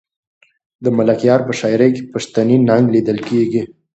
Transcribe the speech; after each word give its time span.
د 0.83 0.85
ملکیار 0.97 1.39
په 1.47 1.53
شاعري 1.59 1.89
کې 1.95 2.03
پښتني 2.13 2.57
ننګ 2.67 2.85
لیدل 2.95 3.19
کېږي. 3.29 3.61